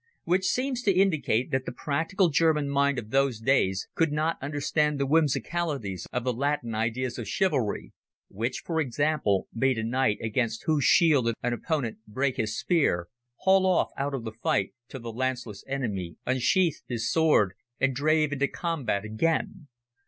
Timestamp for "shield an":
10.85-11.53